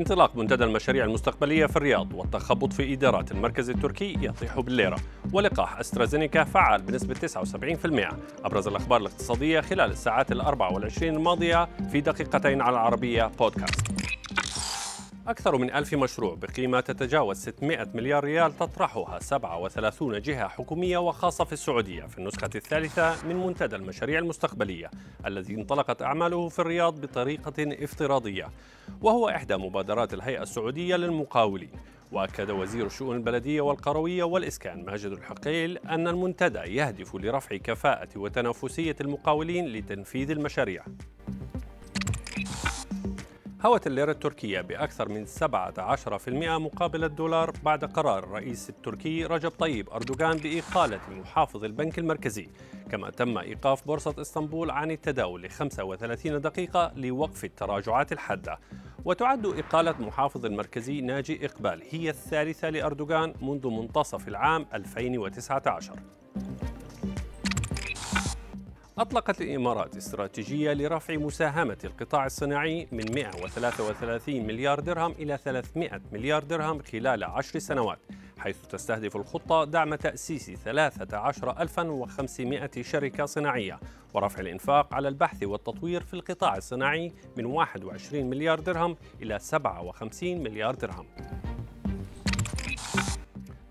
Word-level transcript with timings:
انطلاق 0.00 0.36
منتدى 0.36 0.64
المشاريع 0.64 1.04
المستقبلية 1.04 1.66
في 1.66 1.76
الرياض 1.76 2.14
والتخبط 2.14 2.72
في 2.72 2.92
إدارات 2.92 3.32
المركز 3.32 3.70
التركي 3.70 4.18
يطيح 4.20 4.60
بالليرة. 4.60 4.96
ولقاح 5.32 5.78
أسترازينيكا 5.78 6.44
فعال 6.44 6.82
بنسبة 6.82 7.14
79% 7.14 8.14
أبرز 8.44 8.68
الأخبار 8.68 9.00
الاقتصادية 9.00 9.60
خلال 9.60 9.90
الساعات 9.90 10.32
الأربع 10.32 10.68
والعشرين 10.68 11.14
الماضية 11.16 11.68
في 11.92 12.00
دقيقتين 12.00 12.60
على 12.60 12.74
العربية 12.74 13.30
بودكاست. 13.38 13.99
أكثر 15.30 15.56
من 15.56 15.72
ألف 15.72 15.94
مشروع 15.94 16.34
بقيمة 16.34 16.80
تتجاوز 16.80 17.36
600 17.36 17.88
مليار 17.94 18.24
ريال 18.24 18.56
تطرحها 18.56 19.18
37 19.18 20.20
جهة 20.20 20.48
حكومية 20.48 20.98
وخاصة 20.98 21.44
في 21.44 21.52
السعودية 21.52 22.02
في 22.02 22.18
النسخة 22.18 22.50
الثالثة 22.54 23.26
من 23.26 23.36
منتدى 23.36 23.76
المشاريع 23.76 24.18
المستقبلية 24.18 24.90
الذي 25.26 25.54
انطلقت 25.54 26.02
أعماله 26.02 26.48
في 26.48 26.58
الرياض 26.58 27.00
بطريقة 27.00 27.84
افتراضية 27.84 28.48
وهو 29.02 29.28
إحدى 29.28 29.56
مبادرات 29.56 30.14
الهيئة 30.14 30.42
السعودية 30.42 30.96
للمقاولين. 30.96 31.70
وأكد 32.12 32.50
وزير 32.50 32.86
الشؤون 32.86 33.16
البلدية 33.16 33.60
والقروية 33.60 34.24
والإسكان 34.24 34.84
ماجد 34.84 35.12
الحقيل 35.12 35.78
أن 35.78 36.08
المنتدى 36.08 36.58
يهدف 36.58 37.14
لرفع 37.14 37.56
كفاءة 37.56 38.08
وتنافسية 38.16 38.96
المقاولين 39.00 39.66
لتنفيذ 39.66 40.30
المشاريع. 40.30 40.84
هوت 43.64 43.86
الليرة 43.86 44.10
التركية 44.10 44.60
بأكثر 44.60 45.08
من 45.08 45.26
17% 45.26 46.28
مقابل 46.58 47.04
الدولار 47.04 47.52
بعد 47.64 47.84
قرار 47.84 48.18
الرئيس 48.18 48.70
التركي 48.70 49.24
رجب 49.24 49.50
طيب 49.50 49.90
أردوغان 49.90 50.36
بإقالة 50.36 51.00
محافظ 51.10 51.64
البنك 51.64 51.98
المركزي. 51.98 52.48
كما 52.90 53.10
تم 53.10 53.38
إيقاف 53.38 53.86
بورصة 53.86 54.14
إسطنبول 54.20 54.70
عن 54.70 54.90
التداول 54.90 55.42
ل 55.42 55.50
35 55.50 56.40
دقيقة 56.40 56.92
لوقف 56.96 57.44
التراجعات 57.44 58.12
الحادة. 58.12 58.58
وتعد 59.04 59.46
إقالة 59.46 59.94
محافظ 60.00 60.46
المركزي 60.46 61.00
ناجي 61.00 61.46
إقبال 61.46 61.82
هي 61.90 62.10
الثالثة 62.10 62.70
لأردوغان 62.70 63.34
منذ 63.42 63.68
منتصف 63.68 64.28
العام 64.28 64.66
2019 64.74 65.94
أطلقت 68.98 69.40
الإمارات 69.40 69.96
استراتيجية 69.96 70.72
لرفع 70.72 71.16
مساهمة 71.16 71.76
القطاع 71.84 72.26
الصناعي 72.26 72.88
من 72.92 73.14
133 73.14 74.46
مليار 74.46 74.80
درهم 74.80 75.12
إلى 75.12 75.38
300 75.44 76.00
مليار 76.12 76.42
درهم 76.42 76.82
خلال 76.82 77.24
عشر 77.24 77.58
سنوات 77.58 77.98
حيث 78.38 78.66
تستهدف 78.66 79.16
الخطة 79.16 79.64
دعم 79.64 79.94
تأسيس 79.94 80.50
13500 80.50 82.70
شركة 82.80 83.26
صناعية 83.26 83.80
ورفع 84.14 84.40
الإنفاق 84.40 84.94
على 84.94 85.08
البحث 85.08 85.42
والتطوير 85.42 86.02
في 86.02 86.14
القطاع 86.14 86.56
الصناعي 86.56 87.12
من 87.36 87.46
21 87.46 88.30
مليار 88.30 88.60
درهم 88.60 88.96
إلى 89.22 89.38
57 89.38 90.42
مليار 90.42 90.74
درهم. 90.74 91.06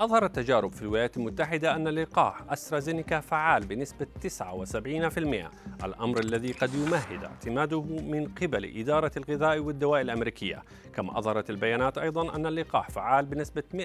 أظهرت 0.00 0.36
تجارب 0.36 0.72
في 0.72 0.82
الولايات 0.82 1.16
المتحدة 1.16 1.76
أن 1.76 1.88
لقاح 1.88 2.52
أسترازينيكا 2.52 3.20
فعال 3.20 3.66
بنسبة 3.66 4.06
79% 4.20 5.84
الأمر 5.84 6.18
الذي 6.20 6.52
قد 6.52 6.74
يمهد 6.74 7.24
اعتماده 7.24 7.82
من 7.82 8.28
قبل 8.42 8.78
إدارة 8.78 9.10
الغذاء 9.16 9.58
والدواء 9.58 10.00
الأمريكية. 10.00 10.62
كما 10.94 11.18
أظهرت 11.18 11.50
البيانات 11.50 11.98
أيضا 11.98 12.36
أن 12.36 12.46
اللقاح 12.46 12.90
فعال 12.90 13.26
بنسبة 13.26 13.62
100% 13.74 13.80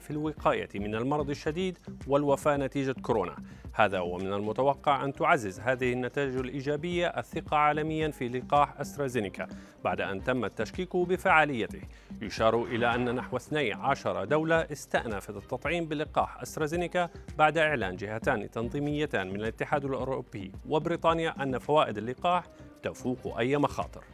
في 0.00 0.10
الوقاية 0.10 0.68
من 0.74 0.94
المرض 0.94 1.30
الشديد 1.30 1.78
والوفاة 2.06 2.56
نتيجة 2.56 2.94
كورونا. 3.02 3.36
هذا 3.80 4.00
ومن 4.00 4.32
المتوقع 4.32 5.04
أن 5.04 5.12
تعزز 5.12 5.60
هذه 5.60 5.92
النتائج 5.92 6.36
الإيجابية 6.36 7.06
الثقة 7.06 7.56
عالميا 7.56 8.10
في 8.10 8.28
لقاح 8.28 8.80
أسترازينيكا 8.80 9.48
بعد 9.84 10.00
أن 10.00 10.24
تم 10.24 10.44
التشكيك 10.44 10.96
بفعاليته. 10.96 11.80
يشار 12.22 12.64
إلى 12.64 12.94
أن 12.94 13.14
نحو 13.14 13.36
12 13.36 14.24
دولة 14.24 14.56
استأنفت 14.56 15.36
التطعيم 15.36 15.86
بلقاح 15.86 16.42
أسترازينيكا 16.42 17.08
بعد 17.38 17.58
إعلان 17.58 17.96
جهتان 17.96 18.50
تنظيميتان 18.50 19.28
من 19.28 19.36
الاتحاد 19.36 19.84
الأوروبي 19.84 20.52
وبريطانيا 20.68 21.42
أن 21.42 21.58
فوائد 21.58 21.98
اللقاح 21.98 22.44
تفوق 22.82 23.38
أي 23.38 23.56
مخاطر. 23.56 24.04